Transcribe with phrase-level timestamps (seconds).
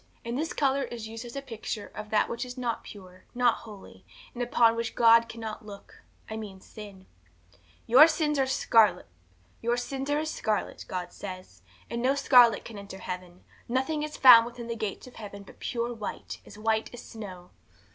[0.25, 3.55] And this colour is used as a picture of that which is not pure, not
[3.57, 7.05] holy, that upon which God cannot look I mean sin.
[7.85, 9.05] 'Your sins are as scarlet,
[10.87, 15.17] God says; and no scarlet can enter heaven; nothing is found within the gates of
[15.17, 17.51] heaven but pure white, as white as snow.